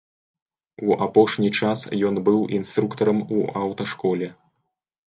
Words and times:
У 0.87 0.95
апошні 1.07 1.51
час 1.59 1.79
ён 2.09 2.15
быў 2.31 2.39
інструктарам 2.61 3.25
у 3.37 3.47
аўташколе. 3.65 4.27